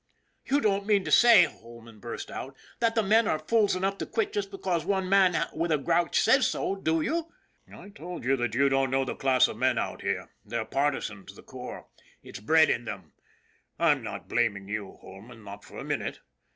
"You 0.49 0.61
don't 0.61 0.87
mean 0.87 1.03
to 1.03 1.11
say," 1.11 1.43
Holman 1.43 1.99
burst 1.99 2.31
out," 2.31 2.57
that 2.79 2.95
the 2.95 3.03
men 3.03 3.27
are 3.27 3.37
fools 3.37 3.75
enough 3.75 3.99
to 3.99 4.07
quit 4.07 4.33
just 4.33 4.49
because 4.49 4.83
one 4.83 5.07
man 5.07 5.35
with 5.53 5.71
a 5.71 5.77
grouch 5.77 6.19
says 6.19 6.47
so, 6.47 6.75
do 6.75 7.01
you?"" 7.01 7.27
I 7.71 7.89
told 7.89 8.25
you 8.25 8.35
that 8.35 8.55
you 8.55 8.67
didn't 8.67 8.89
know 8.89 9.05
the 9.05 9.13
class 9.15 9.47
of 9.47 9.57
men 9.57 9.77
out 9.77 10.01
here 10.01 10.31
they're 10.43 10.65
partisan 10.65 11.27
to 11.27 11.35
the 11.35 11.43
core 11.43 11.85
it's 12.23 12.39
bred 12.39 12.71
in 12.71 12.85
them. 12.85 13.13
I'm 13.77 14.01
not 14.01 14.27
blaming 14.27 14.67
you, 14.67 14.97
Holman 15.01 15.43
not 15.43 15.63
for 15.63 15.77
a 15.77 15.83
minute! 15.83 16.21